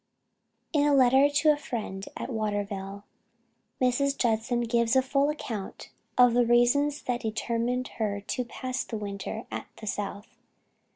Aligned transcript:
In 0.73 0.87
a 0.87 0.95
letter 0.95 1.29
to 1.29 1.51
a 1.53 1.57
friend 1.57 2.07
at 2.17 2.31
Waterville, 2.33 3.03
Mrs. 3.79 4.17
Judson 4.17 4.61
gives 4.61 4.95
a 4.95 5.03
full 5.03 5.29
account 5.29 5.91
of 6.17 6.33
the 6.33 6.43
reasons 6.43 7.03
that 7.03 7.21
determined 7.21 7.89
her 7.99 8.19
to 8.19 8.43
pass 8.43 8.83
the 8.83 8.97
winter 8.97 9.43
at 9.51 9.67
the 9.77 9.85
south. 9.85 10.39